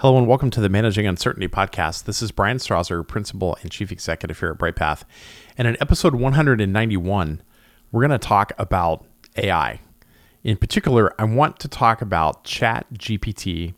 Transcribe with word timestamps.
Hello 0.00 0.16
and 0.16 0.28
welcome 0.28 0.48
to 0.50 0.60
the 0.60 0.68
Managing 0.68 1.08
Uncertainty 1.08 1.48
podcast. 1.48 2.04
This 2.04 2.22
is 2.22 2.30
Bryan 2.30 2.58
Strawser, 2.58 3.04
Principal 3.04 3.58
and 3.62 3.70
Chief 3.72 3.90
Executive 3.90 4.38
here 4.38 4.50
at 4.50 4.56
Bryghtpath. 4.56 5.02
And 5.56 5.66
in 5.66 5.76
episode 5.80 6.14
191, 6.14 7.42
we're 7.90 8.00
going 8.00 8.12
to 8.12 8.16
talk 8.16 8.52
about 8.58 9.04
AI. 9.36 9.80
In 10.44 10.56
particular, 10.56 11.20
I 11.20 11.24
want 11.24 11.58
to 11.58 11.66
talk 11.66 12.00
about 12.00 12.44
ChatGPT, 12.44 13.74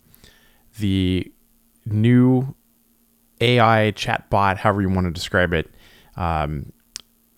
the 0.79 1.33
new 1.87 2.55
AI 3.41 3.91
chatbot, 3.97 4.59
however 4.59 4.83
you 4.83 4.91
want 4.91 5.07
to 5.07 5.13
describe 5.13 5.55
it, 5.55 5.71
um, 6.17 6.71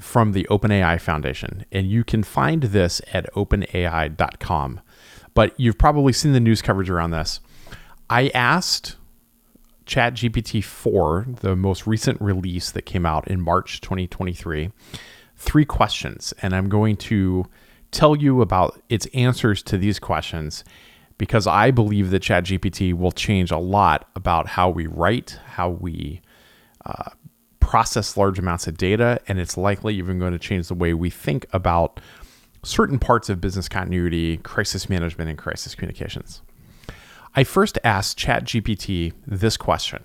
from 0.00 0.32
the 0.32 0.44
OpenAI 0.50 1.00
Foundation. 1.00 1.64
And 1.70 1.86
you 1.86 2.02
can 2.02 2.24
find 2.24 2.64
this 2.64 3.00
at 3.12 3.32
openai.com. 3.34 4.80
But 5.34 5.54
you've 5.56 5.78
probably 5.78 6.12
seen 6.12 6.32
the 6.32 6.40
news 6.40 6.60
coverage 6.60 6.90
around 6.90 7.12
this. 7.12 7.38
I 8.12 8.30
asked 8.34 8.96
ChatGPT 9.86 10.62
4, 10.62 11.28
the 11.40 11.56
most 11.56 11.86
recent 11.86 12.20
release 12.20 12.70
that 12.72 12.82
came 12.82 13.06
out 13.06 13.26
in 13.26 13.40
March 13.40 13.80
2023, 13.80 14.70
three 15.34 15.64
questions. 15.64 16.34
And 16.42 16.54
I'm 16.54 16.68
going 16.68 16.98
to 16.98 17.46
tell 17.90 18.14
you 18.14 18.42
about 18.42 18.78
its 18.90 19.06
answers 19.14 19.62
to 19.62 19.78
these 19.78 19.98
questions 19.98 20.62
because 21.16 21.46
I 21.46 21.70
believe 21.70 22.10
that 22.10 22.22
ChatGPT 22.22 22.92
will 22.92 23.12
change 23.12 23.50
a 23.50 23.56
lot 23.56 24.10
about 24.14 24.46
how 24.46 24.68
we 24.68 24.86
write, 24.86 25.38
how 25.46 25.70
we 25.70 26.20
uh, 26.84 27.12
process 27.60 28.18
large 28.18 28.38
amounts 28.38 28.66
of 28.66 28.76
data, 28.76 29.22
and 29.26 29.40
it's 29.40 29.56
likely 29.56 29.94
even 29.94 30.18
going 30.18 30.32
to 30.32 30.38
change 30.38 30.68
the 30.68 30.74
way 30.74 30.92
we 30.92 31.08
think 31.08 31.46
about 31.54 31.98
certain 32.62 32.98
parts 32.98 33.30
of 33.30 33.40
business 33.40 33.70
continuity, 33.70 34.36
crisis 34.36 34.90
management, 34.90 35.30
and 35.30 35.38
crisis 35.38 35.74
communications. 35.74 36.42
I 37.34 37.44
first 37.44 37.78
asked 37.82 38.18
ChatGPT 38.18 39.14
this 39.26 39.56
question 39.56 40.04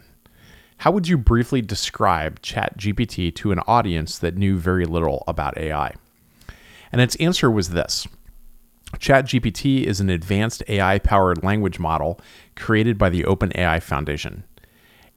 How 0.78 0.92
would 0.92 1.10
you 1.10 1.18
briefly 1.18 1.62
describe 1.62 2.42
ChatGPT 2.42 3.36
to 3.36 3.52
an 3.52 3.60
audience 3.68 4.18
that 4.20 4.38
knew 4.38 4.58
very 4.58 4.86
little 4.86 5.26
about 5.28 5.58
AI? 5.58 5.94
And 6.90 7.02
its 7.02 7.18
answer 7.18 7.52
was 7.52 7.72
this 7.72 8.08
ChatGPT 8.96 9.84
is 9.84 10.00
an 10.00 10.10
advanced 10.10 10.64
AI 10.70 11.00
powered 11.00 11.44
language 11.44 11.80
model 11.80 12.22
created 12.56 12.98
by 12.98 13.10
the 13.10 13.24
OpenAI 13.24 13.84
Foundation. 13.84 14.46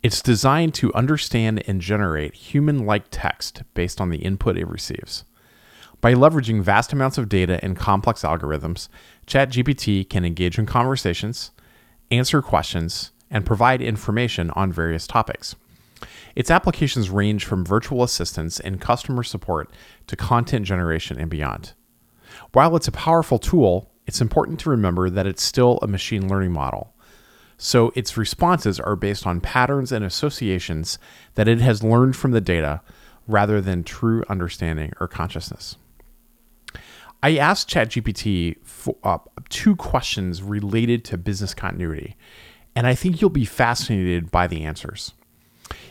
It's 0.03 0.21
designed 0.21 0.75
to 0.75 0.93
understand 0.95 1.63
and 1.69 1.81
generate 1.81 2.35
human 2.35 2.87
like 2.87 3.05
text 3.13 3.63
based 3.75 4.01
on 4.01 4.11
the 4.11 4.19
input 4.19 4.59
it 4.59 4.67
receives. 4.67 5.23
By 6.01 6.15
leveraging 6.15 6.63
vast 6.63 6.93
amounts 6.93 7.19
of 7.19 7.29
data 7.29 7.63
and 7.63 7.77
complex 7.77 8.23
algorithms, 8.23 8.89
ChatGPT 9.29 10.09
can 10.09 10.25
engage 10.25 10.59
in 10.59 10.67
conversations, 10.67 11.53
answer 12.11 12.43
questions, 12.43 13.13
and 13.31 13.47
provide 13.47 13.81
information 13.81 14.51
on 14.51 14.73
various 14.73 15.07
topics. 15.07 15.55
Its 16.35 16.51
applications 16.51 17.11
range 17.11 17.45
from 17.45 17.65
virtual 17.65 18.03
assistants 18.03 18.61
and 18.61 18.81
customer 18.81 19.23
support 19.23 19.71
to 20.07 20.17
content 20.17 20.67
generation 20.67 21.19
and 21.19 21.31
beyond. 21.31 21.73
While 22.53 22.77
it's 22.77 22.89
a 22.89 22.93
powerful 22.93 23.39
tool, 23.39 23.91
it's 24.07 24.21
important 24.21 24.59
to 24.61 24.71
remember 24.71 25.11
that 25.11 25.27
it's 25.27 25.43
still 25.43 25.79
a 25.83 25.87
machine 25.87 26.29
learning 26.29 26.53
model. 26.53 26.93
So 27.59 27.93
its 27.95 28.17
responses 28.17 28.81
are 28.81 28.97
based 28.97 29.27
on 29.27 29.41
patterns 29.41 29.93
and 29.93 30.05
associations 30.05 30.99
that 31.35 31.49
it 31.49 31.61
has 31.61 31.83
learned 31.83 32.17
from 32.17 32.31
the 32.31 32.41
data 32.41 32.81
rather 33.27 33.61
than 33.61 33.85
true 33.85 34.25
understanding 34.29 34.93
or 34.99 35.07
consciousness. 35.07 35.77
I 37.23 37.37
asked 37.37 37.69
ChatGPT 37.69 38.57
for, 38.65 38.97
uh, 39.05 39.19
two 39.49 39.77
questions 39.77 40.43
related 40.43 41.05
to 41.07 41.19
business 41.19 41.55
continuity, 41.55 42.17
and 42.75 42.87
I 42.87 42.95
think 42.95 43.21
you'll 43.21 43.31
be 43.31 43.45
fascinated 43.45 44.31
by 44.31 44.47
the 44.47 44.63
answers. 44.63 45.13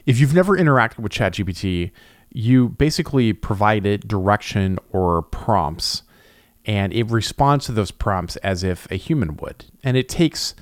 If 0.05 0.19
you've 0.19 0.33
never 0.33 0.57
interacted 0.57 0.99
with 0.99 1.11
ChatGPT, 1.11 1.91
you 2.31 2.69
basically 2.69 3.33
provide 3.33 3.85
it 3.85 4.07
direction 4.07 4.79
or 4.91 5.21
prompts, 5.21 6.03
and 6.65 6.93
it 6.93 7.09
responds 7.09 7.65
to 7.65 7.71
those 7.71 7.91
prompts 7.91 8.35
as 8.37 8.63
if 8.63 8.89
a 8.91 8.95
human 8.95 9.37
would. 9.37 9.65
And 9.83 9.97
it 9.97 10.09
takes 10.09 10.55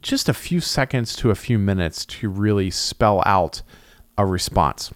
just 0.00 0.28
a 0.28 0.34
few 0.34 0.60
seconds 0.60 1.14
to 1.16 1.30
a 1.30 1.34
few 1.34 1.58
minutes 1.58 2.04
to 2.04 2.28
really 2.28 2.70
spell 2.70 3.22
out 3.24 3.62
a 4.18 4.26
response. 4.26 4.92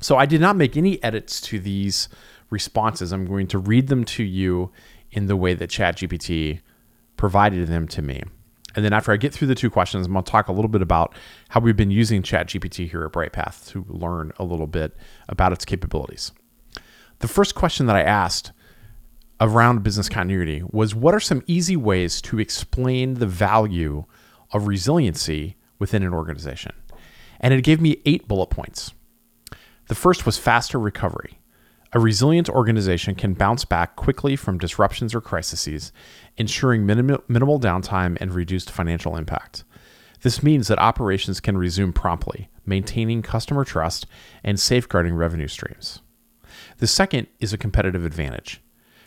So 0.00 0.16
I 0.16 0.26
did 0.26 0.40
not 0.40 0.56
make 0.56 0.76
any 0.76 1.02
edits 1.02 1.40
to 1.42 1.58
these 1.58 2.08
responses. 2.54 3.12
I'm 3.12 3.26
going 3.26 3.48
to 3.48 3.58
read 3.58 3.88
them 3.88 4.04
to 4.04 4.24
you 4.24 4.70
in 5.10 5.26
the 5.26 5.36
way 5.36 5.52
that 5.52 5.68
ChatGPT 5.68 6.60
provided 7.16 7.68
them 7.68 7.86
to 7.88 8.00
me. 8.00 8.22
And 8.74 8.84
then 8.84 8.92
after 8.92 9.12
I 9.12 9.16
get 9.16 9.34
through 9.34 9.48
the 9.48 9.54
two 9.54 9.70
questions, 9.70 10.06
I'm 10.06 10.12
going 10.12 10.24
to 10.24 10.30
talk 10.30 10.48
a 10.48 10.52
little 10.52 10.70
bit 10.70 10.82
about 10.82 11.14
how 11.50 11.60
we've 11.60 11.76
been 11.76 11.90
using 11.90 12.22
ChatGPT 12.22 12.90
here 12.90 13.04
at 13.04 13.12
Bryghtpath 13.12 13.68
to 13.68 13.84
learn 13.88 14.32
a 14.38 14.44
little 14.44 14.66
bit 14.66 14.96
about 15.28 15.52
its 15.52 15.64
capabilities. 15.64 16.32
The 17.18 17.28
first 17.28 17.54
question 17.54 17.86
that 17.86 17.96
I 17.96 18.02
asked 18.02 18.52
around 19.40 19.82
business 19.82 20.08
continuity 20.08 20.62
was 20.70 20.94
what 20.94 21.14
are 21.14 21.20
some 21.20 21.42
easy 21.46 21.76
ways 21.76 22.20
to 22.22 22.40
explain 22.40 23.14
the 23.14 23.26
value 23.26 24.04
of 24.52 24.66
resiliency 24.66 25.56
within 25.78 26.02
an 26.02 26.14
organization? 26.14 26.72
And 27.40 27.52
it 27.52 27.62
gave 27.62 27.80
me 27.80 28.00
eight 28.06 28.26
bullet 28.26 28.46
points. 28.46 28.92
The 29.88 29.94
first 29.94 30.26
was 30.26 30.38
faster 30.38 30.78
recovery. 30.78 31.38
A 31.94 32.00
resilient 32.00 32.48
organization 32.48 33.14
can 33.14 33.34
bounce 33.34 33.64
back 33.64 33.94
quickly 33.94 34.34
from 34.34 34.58
disruptions 34.58 35.14
or 35.14 35.20
crises, 35.20 35.92
ensuring 36.36 36.84
minimal, 36.84 37.22
minimal 37.28 37.60
downtime 37.60 38.18
and 38.20 38.34
reduced 38.34 38.68
financial 38.68 39.16
impact. 39.16 39.62
This 40.22 40.42
means 40.42 40.66
that 40.66 40.80
operations 40.80 41.38
can 41.38 41.56
resume 41.56 41.92
promptly, 41.92 42.48
maintaining 42.66 43.22
customer 43.22 43.64
trust 43.64 44.08
and 44.42 44.58
safeguarding 44.58 45.14
revenue 45.14 45.46
streams. 45.46 46.00
The 46.78 46.88
second 46.88 47.28
is 47.38 47.52
a 47.52 47.58
competitive 47.58 48.04
advantage 48.04 48.60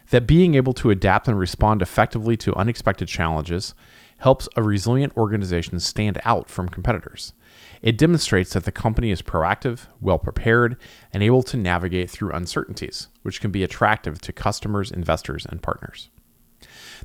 that 0.09 0.27
being 0.27 0.55
able 0.55 0.73
to 0.73 0.89
adapt 0.89 1.27
and 1.27 1.37
respond 1.37 1.81
effectively 1.81 2.37
to 2.37 2.55
unexpected 2.55 3.07
challenges 3.07 3.73
helps 4.19 4.49
a 4.55 4.63
resilient 4.63 5.15
organization 5.15 5.79
stand 5.79 6.19
out 6.25 6.49
from 6.49 6.69
competitors. 6.69 7.33
It 7.81 7.97
demonstrates 7.97 8.53
that 8.53 8.65
the 8.65 8.71
company 8.71 9.11
is 9.11 9.21
proactive, 9.21 9.87
well 10.01 10.17
prepared, 10.17 10.77
and 11.13 11.21
able 11.21 11.43
to 11.43 11.57
navigate 11.57 12.09
through 12.09 12.31
uncertainties, 12.31 13.09
which 13.21 13.39
can 13.39 13.51
be 13.51 13.63
attractive 13.63 14.19
to 14.21 14.33
customers, 14.33 14.91
investors, 14.91 15.45
and 15.45 15.61
partners. 15.61 16.09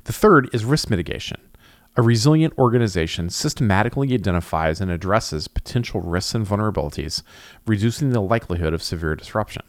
The 0.05 0.13
third 0.13 0.49
is 0.51 0.65
risk 0.65 0.89
mitigation. 0.89 1.39
A 1.95 2.01
resilient 2.01 2.57
organization 2.57 3.29
systematically 3.29 4.13
identifies 4.13 4.81
and 4.81 4.89
addresses 4.89 5.47
potential 5.47 6.01
risks 6.01 6.33
and 6.33 6.45
vulnerabilities, 6.45 7.21
reducing 7.67 8.09
the 8.09 8.21
likelihood 8.21 8.73
of 8.73 8.81
severe 8.81 9.15
disruption. 9.15 9.63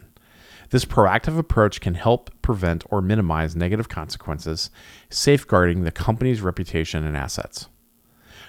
This 0.71 0.85
proactive 0.85 1.39
approach 1.39 1.81
can 1.81 1.95
help 1.95 2.31
prevent 2.43 2.85
or 2.91 3.01
minimize 3.01 3.55
negative 3.55 3.89
consequences, 3.89 4.71
safeguarding 5.11 5.85
the 5.85 5.91
company's 5.91 6.41
reputation 6.41 7.05
and 7.05 7.17
assets. 7.17 7.69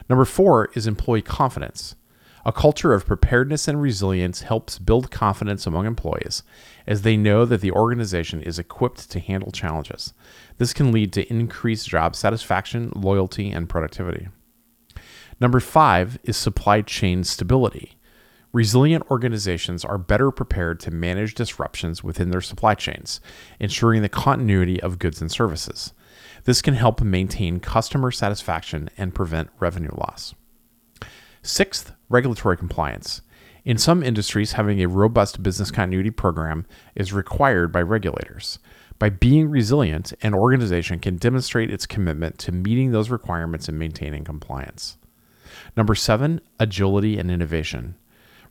Number 0.09 0.25
four 0.25 0.69
is 0.73 0.87
employee 0.87 1.21
confidence. 1.21 1.95
A 2.47 2.51
culture 2.51 2.93
of 2.93 3.07
preparedness 3.07 3.67
and 3.67 3.81
resilience 3.81 4.43
helps 4.43 4.77
build 4.77 5.09
confidence 5.09 5.65
among 5.65 5.87
employees 5.87 6.43
as 6.85 7.01
they 7.01 7.17
know 7.17 7.43
that 7.43 7.61
the 7.61 7.71
organization 7.71 8.39
is 8.39 8.59
equipped 8.59 9.09
to 9.09 9.19
handle 9.19 9.51
challenges. 9.51 10.13
This 10.57 10.71
can 10.71 10.91
lead 10.91 11.11
to 11.13 11.27
increased 11.27 11.89
job 11.89 12.15
satisfaction, 12.15 12.91
loyalty, 12.95 13.49
and 13.49 13.67
productivity. 13.67 14.27
Number 15.41 15.59
five 15.59 16.19
is 16.23 16.37
supply 16.37 16.81
chain 16.81 17.23
stability. 17.23 17.97
Resilient 18.55 19.03
organizations 19.11 19.83
are 19.83 19.97
better 19.97 20.31
prepared 20.31 20.79
to 20.79 20.89
manage 20.89 21.33
disruptions 21.35 22.05
within 22.05 22.29
their 22.29 22.39
supply 22.39 22.73
chains, 22.73 23.19
ensuring 23.59 24.01
the 24.01 24.07
continuity 24.07 24.81
of 24.81 24.97
goods 24.97 25.19
and 25.19 25.29
services. 25.29 25.91
This 26.45 26.61
can 26.61 26.75
help 26.75 27.01
maintain 27.01 27.59
customer 27.59 28.11
satisfaction 28.11 28.89
and 28.97 29.13
prevent 29.13 29.49
revenue 29.59 29.91
loss. 29.97 30.35
Sixth, 31.41 31.91
regulatory 32.07 32.55
compliance. 32.55 33.21
In 33.65 33.77
some 33.77 34.01
industries, 34.01 34.53
having 34.53 34.81
a 34.81 34.87
robust 34.87 35.43
business 35.43 35.69
continuity 35.69 36.11
program 36.11 36.65
is 36.95 37.11
required 37.11 37.73
by 37.73 37.81
regulators. 37.81 38.59
By 38.99 39.09
being 39.09 39.49
resilient, 39.49 40.13
an 40.21 40.33
organization 40.33 40.99
can 40.99 41.17
demonstrate 41.17 41.71
its 41.71 41.85
commitment 41.85 42.37
to 42.39 42.53
meeting 42.53 42.93
those 42.93 43.09
requirements 43.09 43.67
and 43.67 43.77
maintaining 43.77 44.23
compliance. 44.23 44.95
Number 45.75 45.93
seven, 45.93 46.39
agility 46.57 47.19
and 47.19 47.29
innovation. 47.29 47.95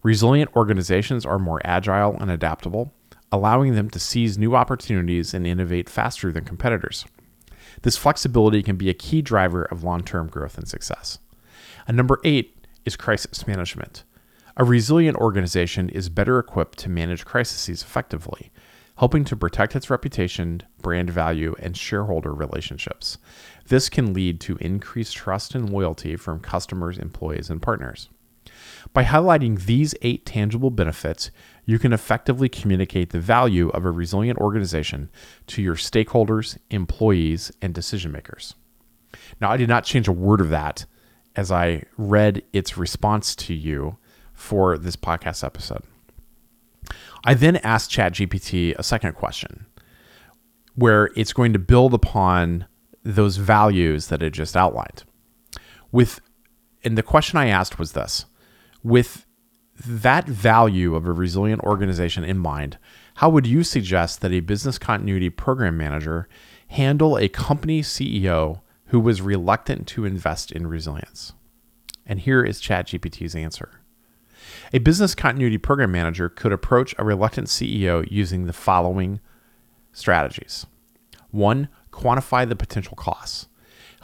Resilient 0.04 0.54
organizations 0.54 1.26
are 1.26 1.38
more 1.38 1.60
agile 1.64 2.16
and 2.20 2.30
adaptable, 2.30 2.92
allowing 3.32 3.74
them 3.74 3.90
to 3.90 3.98
seize 3.98 4.38
new 4.38 4.54
opportunities 4.54 5.34
and 5.34 5.46
innovate 5.46 5.88
faster 5.88 6.30
than 6.30 6.44
competitors. 6.44 7.04
This 7.82 7.96
flexibility 7.96 8.62
can 8.62 8.76
be 8.76 8.88
a 8.88 8.94
key 8.94 9.22
driver 9.22 9.64
of 9.64 9.82
long 9.82 10.04
term 10.04 10.28
growth 10.28 10.56
and 10.56 10.68
success. 10.68 11.18
And 11.88 11.96
number 11.96 12.20
eight, 12.22 12.54
is 12.84 12.96
crisis 12.96 13.46
management. 13.46 14.04
A 14.56 14.64
resilient 14.64 15.16
organization 15.16 15.88
is 15.88 16.08
better 16.08 16.38
equipped 16.38 16.78
to 16.80 16.90
manage 16.90 17.24
crises 17.24 17.82
effectively. 17.82 18.52
helping 18.98 19.24
to 19.24 19.34
protect 19.36 19.74
its 19.74 19.90
reputation, 19.90 20.62
brand 20.80 21.10
value, 21.10 21.52
and 21.58 21.76
shareholder 21.76 22.32
relationships. 22.32 23.18
This 23.66 23.88
can 23.88 24.14
lead 24.14 24.40
to 24.42 24.56
increased 24.60 25.16
trust 25.16 25.56
and 25.56 25.68
loyalty 25.68 26.14
from 26.14 26.38
customers, 26.38 26.96
employees, 26.98 27.50
and 27.50 27.60
partners. 27.60 28.08
By 28.92 29.04
highlighting 29.04 29.64
these 29.64 29.94
eight 30.02 30.24
tangible 30.24 30.70
benefits, 30.70 31.30
you 31.64 31.78
can 31.78 31.92
effectively 31.92 32.48
communicate 32.48 33.10
the 33.10 33.20
value 33.20 33.68
of 33.70 33.84
a 33.84 33.90
resilient 33.90 34.38
organization 34.38 35.10
to 35.48 35.62
your 35.62 35.74
stakeholders, 35.74 36.58
employees, 36.70 37.50
and 37.62 37.74
decision 37.74 38.12
makers. 38.12 38.54
Now, 39.40 39.50
I 39.50 39.56
did 39.56 39.68
not 39.68 39.84
change 39.84 40.08
a 40.08 40.12
word 40.12 40.40
of 40.40 40.50
that 40.50 40.86
as 41.36 41.50
I 41.50 41.84
read 41.96 42.42
its 42.52 42.76
response 42.76 43.34
to 43.36 43.54
you 43.54 43.98
for 44.32 44.78
this 44.78 44.96
podcast 44.96 45.44
episode. 45.44 45.82
I 47.24 47.34
then 47.34 47.56
asked 47.56 47.90
ChatGPT 47.90 48.74
a 48.76 48.82
second 48.82 49.14
question 49.14 49.66
where 50.74 51.10
it's 51.16 51.32
going 51.32 51.52
to 51.52 51.58
build 51.58 51.94
upon 51.94 52.66
those 53.02 53.36
values 53.36 54.08
that 54.08 54.22
it 54.22 54.30
just 54.30 54.56
outlined. 54.56 55.04
With 55.92 56.20
and 56.82 56.98
the 56.98 57.02
question 57.02 57.38
I 57.38 57.46
asked 57.46 57.78
was 57.78 57.92
this 57.92 58.26
with 58.84 59.26
that 59.84 60.28
value 60.28 60.94
of 60.94 61.06
a 61.06 61.12
resilient 61.12 61.62
organization 61.62 62.22
in 62.22 62.38
mind, 62.38 62.78
how 63.16 63.28
would 63.30 63.46
you 63.46 63.64
suggest 63.64 64.20
that 64.20 64.32
a 64.32 64.40
business 64.40 64.78
continuity 64.78 65.30
program 65.30 65.76
manager 65.76 66.28
handle 66.68 67.16
a 67.16 67.28
company 67.28 67.82
CEO 67.82 68.60
who 68.86 69.00
was 69.00 69.20
reluctant 69.20 69.88
to 69.88 70.04
invest 70.04 70.52
in 70.52 70.66
resilience? 70.66 71.32
And 72.06 72.20
here 72.20 72.44
is 72.44 72.60
ChatGPT's 72.60 73.34
answer. 73.34 73.80
A 74.72 74.78
business 74.78 75.14
continuity 75.14 75.58
program 75.58 75.90
manager 75.90 76.28
could 76.28 76.52
approach 76.52 76.94
a 76.98 77.04
reluctant 77.04 77.48
CEO 77.48 78.06
using 78.10 78.46
the 78.46 78.52
following 78.52 79.20
strategies. 79.92 80.66
One, 81.30 81.68
quantify 81.90 82.48
the 82.48 82.56
potential 82.56 82.96
costs. 82.96 83.48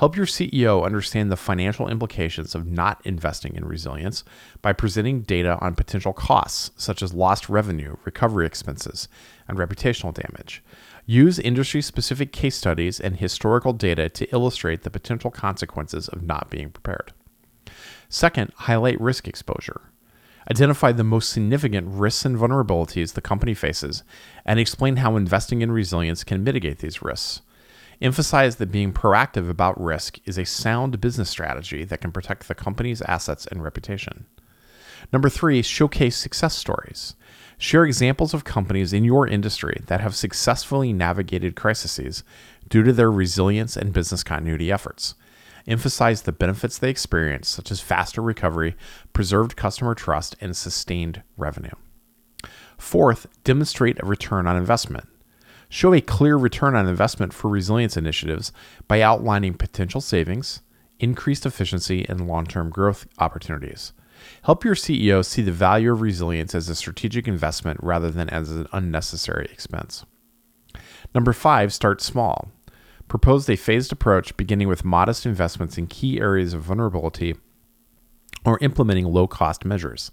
Help 0.00 0.17
your 0.17 0.25
CEO 0.25 0.82
understand 0.82 1.31
the 1.31 1.37
financial 1.37 1.87
implications 1.87 2.55
of 2.55 2.67
not 2.67 3.02
investing 3.05 3.55
in 3.55 3.67
resilience 3.67 4.25
by 4.62 4.73
presenting 4.73 5.20
data 5.20 5.58
on 5.61 5.75
potential 5.75 6.14
costs, 6.14 6.70
such 6.75 7.02
as 7.02 7.12
lost 7.12 7.50
revenue, 7.50 7.97
recovery 8.06 8.47
expenses, 8.47 9.08
and 9.47 9.58
reputational 9.58 10.14
damage. 10.14 10.62
Use 11.05 11.38
industry 11.38 11.82
specific 11.82 12.32
case 12.32 12.56
studies 12.56 12.99
and 12.99 13.19
historical 13.19 13.75
data 13.75 14.08
to 14.08 14.25
illustrate 14.32 14.85
the 14.85 14.91
potential 14.91 15.31
consequences 15.31 16.08
of 16.08 16.23
not 16.23 16.49
being 16.49 16.70
prepared. 16.70 17.12
Second, 18.08 18.53
highlight 18.56 18.99
risk 18.99 19.29
exposure. 19.29 19.82
Identify 20.50 20.93
the 20.93 21.05
most 21.05 21.29
significant 21.29 21.87
risks 21.87 22.25
and 22.25 22.38
vulnerabilities 22.38 23.12
the 23.12 23.20
company 23.20 23.53
faces 23.53 24.03
and 24.46 24.58
explain 24.58 24.96
how 24.96 25.17
investing 25.17 25.61
in 25.61 25.70
resilience 25.70 26.25
can 26.25 26.43
mitigate 26.43 26.79
these 26.79 27.03
risks. 27.03 27.43
Emphasize 28.00 28.56
that 28.56 28.73
being 28.73 28.93
proactive 28.93 29.50
about 29.50 29.81
risk 29.81 30.19
is 30.25 30.38
a 30.38 30.47
sound 30.47 31.00
business 31.00 31.29
strategy 31.29 31.85
that 31.85 32.00
can 32.00 32.12
protect 32.12 32.49
the 32.49 32.55
company's 32.55 33.02
assets 33.02 33.47
and 33.47 33.62
reputation. 33.62 34.26
Number 35.12 35.29
three, 35.29 35.61
showcase 35.62 36.17
success 36.17 36.56
stories. 36.56 37.14
Share 37.58 37.85
examples 37.85 38.32
of 38.32 38.44
companies 38.44 38.94
in 38.94 39.05
your 39.05 39.26
industry 39.26 39.82
that 39.87 40.00
have 40.00 40.17
successfully 40.17 40.94
navigated 40.94 41.56
crises 41.56 42.25
due 42.70 42.82
to 42.82 42.93
their 42.93 43.11
resilience 43.11 43.76
and 43.76 43.93
business 43.93 44.23
continuity 44.23 44.73
efforts. 44.73 45.14
Emphasize 45.67 46.23
the 46.23 46.32
benefits 46.32 46.79
they 46.79 46.88
experience, 46.88 47.49
such 47.49 47.70
as 47.70 47.82
faster 47.82 48.23
recovery, 48.23 48.76
preserved 49.12 49.56
customer 49.56 49.94
trust, 49.94 50.37
and 50.41 50.56
sustained 50.56 51.23
revenue. 51.37 51.75
Fourth, 52.79 53.26
demonstrate 53.44 54.03
a 54.03 54.06
return 54.06 54.46
on 54.46 54.56
investment. 54.56 55.06
Show 55.72 55.94
a 55.94 56.00
clear 56.00 56.37
return 56.37 56.75
on 56.75 56.88
investment 56.88 57.32
for 57.32 57.49
resilience 57.49 57.96
initiatives 57.96 58.52
by 58.88 59.00
outlining 59.00 59.55
potential 59.55 60.00
savings, 60.00 60.62
increased 60.99 61.46
efficiency, 61.46 62.05
and 62.08 62.26
long 62.26 62.44
term 62.44 62.70
growth 62.70 63.06
opportunities. 63.20 63.93
Help 64.43 64.64
your 64.64 64.75
CEO 64.75 65.25
see 65.25 65.43
the 65.43 65.52
value 65.52 65.93
of 65.93 66.00
resilience 66.00 66.56
as 66.56 66.69
a 66.69 66.75
strategic 66.75 67.28
investment 67.28 67.78
rather 67.81 68.11
than 68.11 68.28
as 68.31 68.50
an 68.50 68.67
unnecessary 68.72 69.46
expense. 69.52 70.05
Number 71.14 71.32
five, 71.32 71.72
start 71.72 72.02
small. 72.02 72.50
Propose 73.06 73.49
a 73.49 73.55
phased 73.55 73.93
approach 73.93 74.37
beginning 74.37 74.67
with 74.67 74.84
modest 74.84 75.25
investments 75.25 75.78
in 75.78 75.87
key 75.87 76.20
areas 76.20 76.52
of 76.52 76.62
vulnerability 76.62 77.37
or 78.44 78.58
implementing 78.61 79.06
low 79.06 79.28
cost 79.28 79.64
measures. 79.64 80.11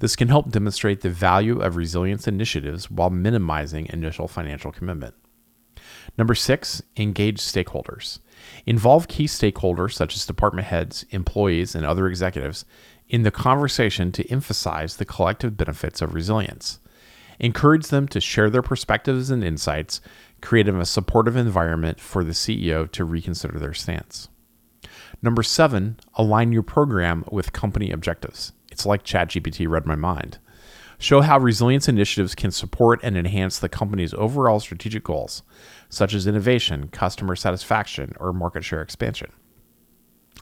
This 0.00 0.16
can 0.16 0.28
help 0.28 0.50
demonstrate 0.50 1.02
the 1.02 1.10
value 1.10 1.60
of 1.60 1.76
resilience 1.76 2.26
initiatives 2.26 2.90
while 2.90 3.10
minimizing 3.10 3.86
initial 3.90 4.28
financial 4.28 4.72
commitment. 4.72 5.14
Number 6.18 6.34
six, 6.34 6.82
engage 6.96 7.38
stakeholders. 7.38 8.18
Involve 8.66 9.08
key 9.08 9.26
stakeholders 9.26 9.92
such 9.92 10.16
as 10.16 10.26
department 10.26 10.66
heads, 10.66 11.04
employees, 11.10 11.74
and 11.74 11.84
other 11.84 12.06
executives 12.06 12.64
in 13.08 13.22
the 13.22 13.30
conversation 13.30 14.10
to 14.12 14.30
emphasize 14.30 14.96
the 14.96 15.04
collective 15.04 15.56
benefits 15.56 16.00
of 16.00 16.14
resilience. 16.14 16.80
Encourage 17.38 17.88
them 17.88 18.08
to 18.08 18.20
share 18.20 18.50
their 18.50 18.62
perspectives 18.62 19.30
and 19.30 19.44
insights, 19.44 20.00
creating 20.40 20.76
a 20.76 20.86
supportive 20.86 21.36
environment 21.36 22.00
for 22.00 22.24
the 22.24 22.32
CEO 22.32 22.90
to 22.92 23.04
reconsider 23.04 23.58
their 23.58 23.74
stance. 23.74 24.28
Number 25.22 25.42
seven, 25.42 25.98
align 26.14 26.52
your 26.52 26.62
program 26.62 27.24
with 27.30 27.52
company 27.52 27.90
objectives. 27.90 28.52
It's 28.70 28.86
like 28.86 29.04
ChatGPT 29.04 29.68
read 29.68 29.86
my 29.86 29.96
mind. 29.96 30.38
Show 30.98 31.22
how 31.22 31.38
resilience 31.38 31.88
initiatives 31.88 32.34
can 32.34 32.50
support 32.50 33.00
and 33.02 33.16
enhance 33.16 33.58
the 33.58 33.70
company's 33.70 34.12
overall 34.14 34.60
strategic 34.60 35.02
goals, 35.02 35.42
such 35.88 36.12
as 36.12 36.26
innovation, 36.26 36.88
customer 36.88 37.34
satisfaction, 37.34 38.14
or 38.20 38.34
market 38.34 38.64
share 38.64 38.82
expansion. 38.82 39.32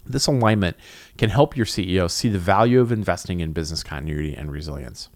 This 0.04 0.26
alignment 0.26 0.76
can 1.16 1.30
help 1.30 1.56
your 1.56 1.66
CEO 1.66 2.10
see 2.10 2.28
the 2.28 2.38
value 2.40 2.80
of 2.80 2.90
investing 2.90 3.38
in 3.40 3.52
business 3.52 3.84
continuity 3.84 4.34
and 4.34 4.50
resilience. 4.50 5.10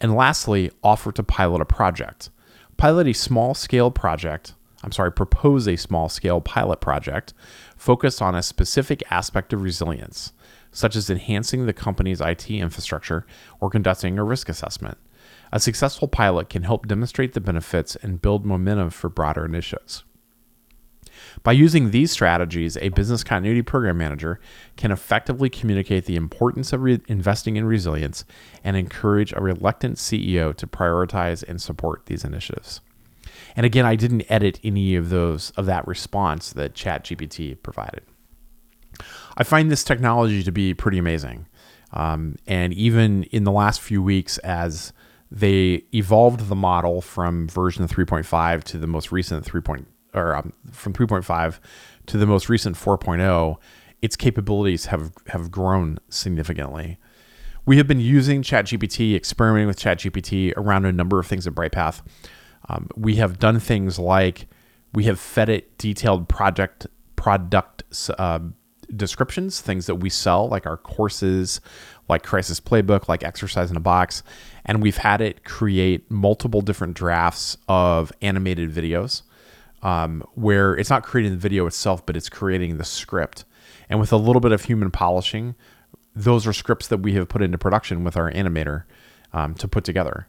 And 0.00 0.14
lastly, 0.14 0.70
offer 0.82 1.12
to 1.12 1.22
pilot 1.22 1.60
a 1.60 1.66
project. 1.66 2.30
Pilot 2.76 3.08
a 3.08 3.12
small 3.12 3.54
scale 3.54 3.90
project, 3.90 4.54
I'm 4.82 4.92
sorry, 4.92 5.10
propose 5.12 5.66
a 5.66 5.76
small 5.76 6.08
scale 6.08 6.40
pilot 6.40 6.80
project 6.80 7.34
focused 7.76 8.22
on 8.22 8.34
a 8.34 8.42
specific 8.42 9.02
aspect 9.10 9.52
of 9.52 9.62
resilience 9.62 10.32
such 10.76 10.94
as 10.94 11.08
enhancing 11.08 11.64
the 11.64 11.72
company's 11.72 12.20
IT 12.20 12.50
infrastructure 12.50 13.26
or 13.60 13.70
conducting 13.70 14.18
a 14.18 14.24
risk 14.24 14.50
assessment. 14.50 14.98
A 15.50 15.58
successful 15.58 16.06
pilot 16.06 16.50
can 16.50 16.64
help 16.64 16.86
demonstrate 16.86 17.32
the 17.32 17.40
benefits 17.40 17.96
and 17.96 18.20
build 18.20 18.44
momentum 18.44 18.90
for 18.90 19.08
broader 19.08 19.46
initiatives. 19.46 20.04
By 21.42 21.52
using 21.52 21.90
these 21.90 22.10
strategies, 22.10 22.76
a 22.76 22.90
business 22.90 23.24
continuity 23.24 23.62
program 23.62 23.96
manager 23.96 24.38
can 24.76 24.90
effectively 24.90 25.48
communicate 25.48 26.04
the 26.04 26.16
importance 26.16 26.74
of 26.74 26.82
re- 26.82 27.00
investing 27.08 27.56
in 27.56 27.64
resilience 27.64 28.26
and 28.62 28.76
encourage 28.76 29.32
a 29.32 29.40
reluctant 29.40 29.96
CEO 29.96 30.54
to 30.56 30.66
prioritize 30.66 31.42
and 31.42 31.60
support 31.60 32.04
these 32.04 32.22
initiatives. 32.22 32.82
And 33.56 33.64
again, 33.64 33.86
I 33.86 33.96
didn't 33.96 34.30
edit 34.30 34.60
any 34.62 34.94
of 34.94 35.08
those 35.08 35.52
of 35.52 35.64
that 35.64 35.88
response 35.88 36.52
that 36.52 36.74
ChatGPT 36.74 37.62
provided. 37.62 38.02
I 39.36 39.44
find 39.44 39.70
this 39.70 39.84
technology 39.84 40.42
to 40.42 40.52
be 40.52 40.74
pretty 40.74 40.98
amazing. 40.98 41.46
Um, 41.92 42.36
and 42.46 42.72
even 42.74 43.24
in 43.24 43.44
the 43.44 43.52
last 43.52 43.80
few 43.80 44.02
weeks, 44.02 44.38
as 44.38 44.92
they 45.30 45.84
evolved 45.94 46.48
the 46.48 46.54
model 46.54 47.00
from 47.00 47.48
version 47.48 47.86
3.5 47.86 48.64
to 48.64 48.78
the 48.78 48.86
most 48.86 49.12
recent 49.12 49.44
3. 49.44 49.60
Point, 49.60 49.88
or 50.14 50.36
um, 50.36 50.52
from 50.70 50.92
3.5 50.92 51.58
to 52.06 52.16
the 52.16 52.26
most 52.26 52.48
recent 52.48 52.76
4.0, 52.76 53.56
its 54.02 54.16
capabilities 54.16 54.86
have 54.86 55.12
have 55.28 55.50
grown 55.50 55.98
significantly. 56.08 56.98
We 57.64 57.78
have 57.78 57.88
been 57.88 58.00
using 58.00 58.42
ChatGPT, 58.42 59.16
experimenting 59.16 59.66
with 59.66 59.78
ChatGPT 59.78 60.52
around 60.56 60.84
a 60.84 60.92
number 60.92 61.18
of 61.18 61.26
things 61.26 61.46
at 61.48 61.54
Bryghtpath. 61.54 62.02
Um, 62.68 62.88
we 62.94 63.16
have 63.16 63.40
done 63.40 63.58
things 63.58 63.98
like 63.98 64.46
we 64.92 65.04
have 65.04 65.18
fed 65.18 65.48
it 65.48 65.76
detailed 65.78 66.28
project 66.28 66.86
product 67.16 67.82
uh, 68.18 68.38
descriptions, 68.94 69.60
things 69.60 69.86
that 69.86 69.96
we 69.96 70.10
sell, 70.10 70.48
like 70.48 70.66
our 70.66 70.76
courses, 70.76 71.60
like 72.08 72.22
Crisis 72.22 72.60
Playbook, 72.60 73.08
like 73.08 73.24
Exercise 73.24 73.70
in 73.70 73.76
a 73.76 73.80
Box. 73.80 74.22
And 74.64 74.82
we've 74.82 74.96
had 74.96 75.20
it 75.20 75.44
create 75.44 76.10
multiple 76.10 76.60
different 76.60 76.94
drafts 76.94 77.56
of 77.68 78.12
animated 78.22 78.70
videos 78.70 79.22
um, 79.82 80.22
where 80.34 80.76
it's 80.76 80.90
not 80.90 81.02
creating 81.02 81.32
the 81.32 81.38
video 81.38 81.66
itself, 81.66 82.04
but 82.04 82.16
it's 82.16 82.28
creating 82.28 82.78
the 82.78 82.84
script. 82.84 83.44
And 83.88 84.00
with 84.00 84.12
a 84.12 84.16
little 84.16 84.40
bit 84.40 84.52
of 84.52 84.64
human 84.64 84.90
polishing, 84.90 85.54
those 86.14 86.46
are 86.46 86.52
scripts 86.52 86.88
that 86.88 86.98
we 86.98 87.12
have 87.12 87.28
put 87.28 87.42
into 87.42 87.58
production 87.58 88.02
with 88.04 88.16
our 88.16 88.30
animator 88.32 88.84
um, 89.32 89.54
to 89.54 89.68
put 89.68 89.84
together. 89.84 90.26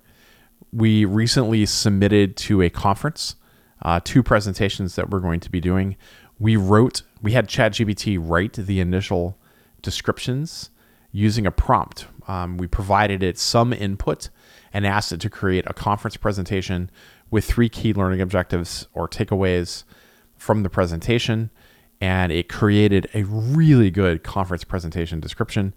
We 0.72 1.06
recently 1.06 1.66
submitted 1.66 2.36
to 2.38 2.62
a 2.62 2.70
conference 2.70 3.36
uh, 3.84 4.00
two 4.04 4.24
presentations 4.24 4.96
that 4.96 5.10
we're 5.10 5.20
going 5.20 5.40
to 5.40 5.52
be 5.52 5.60
doing 5.62 5.96
we 6.40 6.56
wrote, 6.56 7.02
we 7.22 7.32
had 7.32 7.48
ChatGPT 7.48 8.18
write 8.22 8.54
the 8.54 8.80
initial 8.80 9.38
descriptions 9.82 10.70
using 11.12 11.48
a 11.48 11.52
prompt. 11.52 12.08
Um, 12.28 12.58
we 12.58 12.68
provided 12.68 13.24
it 13.24 13.38
some 13.38 13.74
input 13.74 14.30
and 14.74 14.86
asked 14.86 15.12
it 15.12 15.22
to 15.22 15.30
create 15.30 15.66
a 15.68 15.74
conference 15.74 16.18
presentation 16.18 16.92
with 17.32 17.46
three 17.46 17.70
key 17.70 17.94
learning 17.94 18.22
objectives 18.22 18.88
or 18.94 19.08
takeaways 19.08 19.84
from 20.36 20.64
the 20.64 20.70
presentation. 20.70 21.50
And 22.00 22.32
it 22.32 22.50
created 22.50 23.10
a 23.14 23.24
really 23.24 23.90
good 23.90 24.24
conference 24.24 24.64
presentation 24.64 25.20
description. 25.20 25.74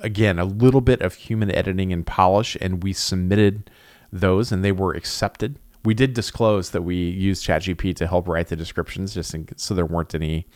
Again, 0.00 0.38
a 0.38 0.44
little 0.44 0.82
bit 0.82 1.00
of 1.00 1.14
human 1.14 1.50
editing 1.50 1.92
and 1.92 2.06
polish, 2.06 2.56
and 2.60 2.82
we 2.82 2.92
submitted 2.92 3.70
those 4.12 4.52
and 4.52 4.62
they 4.62 4.72
were 4.72 4.92
accepted. 4.92 5.58
We 5.84 5.94
did 5.94 6.14
disclose 6.14 6.70
that 6.70 6.82
we 6.82 6.96
used 6.96 7.44
ChatGPT 7.46 7.94
to 7.96 8.06
help 8.06 8.26
write 8.26 8.48
the 8.48 8.56
descriptions 8.56 9.14
just 9.14 9.34
in, 9.34 9.46
so 9.56 9.74
there 9.74 9.86
weren't 9.86 10.14
any, 10.14 10.46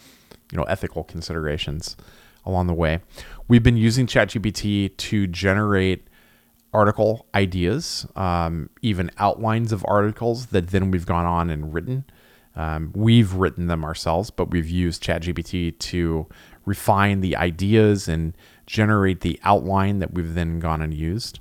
you 0.50 0.56
know, 0.56 0.64
ethical 0.64 1.04
considerations 1.04 1.96
along 2.46 2.66
the 2.66 2.74
way. 2.74 3.00
We've 3.46 3.62
been 3.62 3.76
using 3.76 4.06
ChatGPT 4.06 4.96
to 4.96 5.26
generate 5.26 6.08
article 6.72 7.26
ideas, 7.34 8.06
um, 8.16 8.70
even 8.82 9.10
outlines 9.18 9.72
of 9.72 9.84
articles 9.86 10.46
that 10.46 10.68
then 10.68 10.90
we've 10.90 11.06
gone 11.06 11.26
on 11.26 11.50
and 11.50 11.72
written. 11.72 12.04
Um, 12.56 12.92
we've 12.94 13.34
written 13.34 13.68
them 13.68 13.84
ourselves, 13.84 14.30
but 14.30 14.50
we've 14.50 14.68
used 14.68 15.02
ChatGPT 15.02 15.78
to 15.78 16.26
refine 16.64 17.20
the 17.20 17.36
ideas 17.36 18.08
and 18.08 18.36
generate 18.66 19.20
the 19.20 19.38
outline 19.44 20.00
that 20.00 20.12
we've 20.12 20.34
then 20.34 20.58
gone 20.58 20.82
and 20.82 20.92
used. 20.92 21.40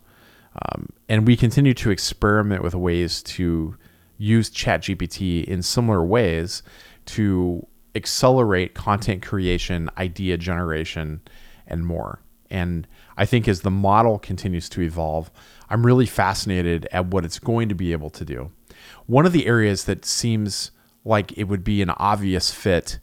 Um, 0.62 0.90
and 1.08 1.28
we 1.28 1.36
continue 1.36 1.74
to 1.76 1.92
experiment 1.92 2.64
with 2.64 2.76
ways 2.76 3.22
to 3.24 3.76
use 4.18 4.50
ChatGPT 4.50 5.44
in 5.44 5.62
similar 5.62 6.04
ways 6.04 6.64
to 7.06 7.66
accelerate 7.96 8.74
content 8.74 9.22
creation, 9.22 9.90
idea 9.98 10.38
generation, 10.38 11.22
and 11.68 11.86
more. 11.86 12.22
And 12.50 12.88
I 13.18 13.26
think 13.26 13.48
as 13.48 13.62
the 13.62 13.72
model 13.72 14.20
continues 14.20 14.70
to 14.70 14.82
evolve, 14.82 15.30
I'm 15.70 15.86
really 15.86 16.06
fascinated 16.06 16.88
at 16.92 17.08
what 17.08 17.26
it's 17.26 17.40
going 17.40 17.70
to 17.70 17.76
be 17.76 17.92
able 17.92 18.10
to 18.12 18.26
do. 18.26 18.52
One 19.06 19.26
of 19.26 19.34
the 19.34 19.48
areas 19.48 19.86
that 19.86 20.06
seems 20.06 20.72
like 21.04 21.38
it 21.38 21.46
would 21.46 21.64
be 21.64 21.82
an 21.82 21.90
obvious 21.92 22.52
fit 22.52 23.00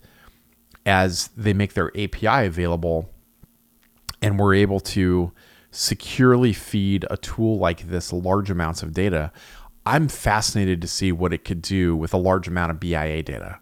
as 0.87 1.29
they 1.37 1.53
make 1.53 1.75
their 1.75 1.91
API 1.97 2.47
available 2.47 3.11
and 4.21 4.39
we're 4.39 4.55
able 4.55 4.81
to 4.81 5.33
securely 5.75 6.53
feed 6.53 7.05
a 7.11 7.17
tool 7.17 7.59
like 7.59 7.89
this 7.89 8.13
large 8.13 8.51
amounts 8.51 8.83
of 8.83 8.93
data, 8.93 9.33
I'm 9.85 10.09
fascinated 10.09 10.81
to 10.83 10.89
see 10.89 11.13
what 11.13 11.33
it 11.33 11.45
could 11.45 11.61
do 11.61 11.97
with 11.97 12.15
a 12.15 12.19
large 12.19 12.49
amount 12.49 12.71
of 12.71 12.81
BIA 12.81 13.23
data 13.23 13.59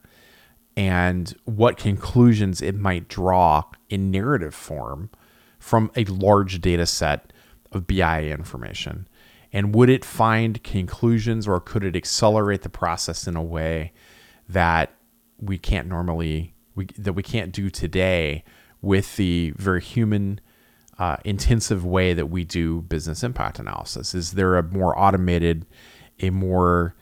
and 0.77 1.35
what 1.45 1.77
conclusions 1.77 2.63
it 2.63 2.75
might 2.75 3.09
draw 3.09 3.65
in 3.89 4.11
narrative 4.11 4.55
form 4.55 5.11
from 5.59 5.91
a 5.97 6.05
large 6.05 6.61
data 6.61 6.87
set 6.87 7.33
of 7.73 7.87
BIA 7.87 8.33
information. 8.33 9.09
And 9.53 9.75
would 9.75 9.91
it 9.91 10.05
find 10.05 10.63
conclusions 10.63 11.49
or 11.49 11.61
could 11.61 11.85
it 11.85 11.97
accelerate 11.97 12.63
the 12.63 12.69
process 12.69 13.27
in 13.27 13.37
a 13.37 13.43
way 13.43 13.93
that 14.49 14.95
we 15.41 15.59
can't 15.59 15.89
normally 15.89 16.55
we, 16.75 16.87
that 16.97 17.13
we 17.13 17.23
can't 17.23 17.53
do 17.53 17.69
today 17.69 18.45
with 18.81 19.17
the 19.17 19.53
very 19.57 19.81
human 19.81 20.41
uh, 20.99 21.17
intensive 21.25 21.85
way 21.85 22.15
that 22.15 22.27
we 22.27 22.45
do 22.45 22.83
business 22.83 23.23
impact 23.23 23.59
analysis? 23.59 24.15
Is 24.15 24.33
there 24.33 24.57
a 24.57 24.63
more 24.63 24.99
automated, 24.99 25.67
a 26.21 26.31
more 26.31 26.95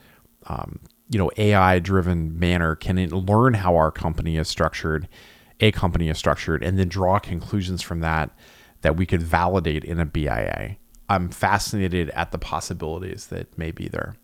um, 0.47 0.79
you 1.09 1.19
know 1.19 1.31
AI 1.37 1.79
driven 1.79 2.39
manner? 2.39 2.75
Can 2.75 2.97
it 2.97 3.11
learn 3.11 3.53
how 3.55 3.75
our 3.75 3.91
company 3.91 4.37
is 4.37 4.47
structured, 4.47 5.07
a 5.59 5.71
company 5.71 6.09
is 6.09 6.17
structured, 6.17 6.63
and 6.63 6.79
then 6.79 6.87
draw 6.87 7.19
conclusions 7.19 7.81
from 7.81 7.99
that 8.01 8.31
that 8.81 8.95
we 8.95 9.05
could 9.05 9.21
validate 9.21 9.83
in 9.83 9.99
a 9.99 10.05
BIA? 10.05 10.77
I'm 11.09 11.29
fascinated 11.29 12.09
at 12.11 12.31
the 12.31 12.37
possibilities 12.37 13.27
that 13.27 13.57
may 13.57 13.71
be 13.71 13.89
there. 13.89 14.15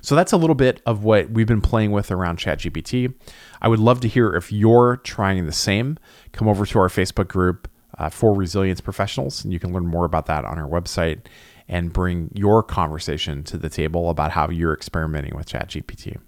So 0.00 0.14
that's 0.14 0.32
a 0.32 0.36
little 0.36 0.54
bit 0.54 0.80
of 0.86 1.02
what 1.02 1.30
we've 1.30 1.46
been 1.46 1.60
playing 1.60 1.90
with 1.90 2.10
around 2.10 2.38
ChatGPT. 2.38 3.14
I 3.60 3.68
would 3.68 3.80
love 3.80 4.00
to 4.00 4.08
hear 4.08 4.34
if 4.34 4.52
you're 4.52 4.98
trying 4.98 5.46
the 5.46 5.52
same. 5.52 5.98
Come 6.32 6.46
over 6.46 6.66
to 6.66 6.78
our 6.78 6.88
Facebook 6.88 7.28
group 7.28 7.68
uh, 7.98 8.08
for 8.08 8.34
resilience 8.34 8.80
professionals, 8.80 9.44
and 9.44 9.52
you 9.52 9.58
can 9.58 9.72
learn 9.72 9.86
more 9.86 10.04
about 10.04 10.26
that 10.26 10.44
on 10.44 10.58
our 10.58 10.68
website 10.68 11.20
and 11.68 11.92
bring 11.92 12.30
your 12.34 12.62
conversation 12.62 13.42
to 13.44 13.58
the 13.58 13.68
table 13.68 14.10
about 14.10 14.30
how 14.30 14.48
you're 14.48 14.74
experimenting 14.74 15.34
with 15.36 15.46
ChatGPT. 15.46 16.18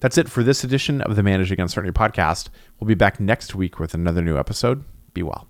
That's 0.00 0.18
it 0.18 0.28
for 0.28 0.42
this 0.42 0.64
edition 0.64 1.00
of 1.02 1.16
the 1.16 1.22
Managing 1.22 1.60
Uncertainty 1.60 1.96
podcast. 1.96 2.48
We'll 2.78 2.88
be 2.88 2.94
back 2.94 3.20
next 3.20 3.54
week 3.54 3.78
with 3.78 3.94
another 3.94 4.22
new 4.22 4.38
episode. 4.38 4.84
Be 5.14 5.22
well. 5.22 5.48